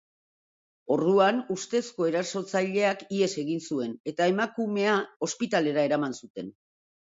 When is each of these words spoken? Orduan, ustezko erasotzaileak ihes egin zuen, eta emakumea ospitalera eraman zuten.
Orduan, 0.95 1.41
ustezko 1.55 2.07
erasotzaileak 2.13 3.05
ihes 3.19 3.31
egin 3.45 3.63
zuen, 3.69 3.95
eta 4.15 4.33
emakumea 4.35 4.99
ospitalera 5.33 5.89
eraman 5.93 6.21
zuten. 6.23 6.55